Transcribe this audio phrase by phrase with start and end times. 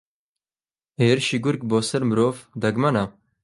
[1.01, 3.05] ھێرشی گورگ بۆسەر مرۆڤ دەگمەنە